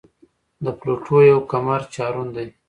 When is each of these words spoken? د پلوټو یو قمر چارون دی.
د 0.63 0.65
پلوټو 0.79 1.17
یو 1.31 1.39
قمر 1.51 1.81
چارون 1.93 2.27
دی. 2.35 2.47